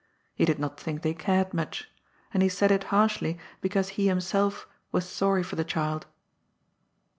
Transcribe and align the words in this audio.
He 0.33 0.45
did 0.45 0.57
not 0.57 0.79
think 0.79 1.03
they 1.03 1.13
cared 1.13 1.53
much; 1.53 1.91
and 2.33 2.41
he 2.41 2.49
said 2.49 2.71
it 2.71 2.85
harshly 2.85 3.37
because 3.61 3.89
he 3.89 4.07
himself 4.07 4.67
was 4.91 5.07
sorry 5.07 5.43
for 5.43 5.55
the 5.55 5.63
child. 5.63 6.07